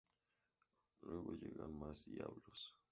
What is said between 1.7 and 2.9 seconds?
más diablos.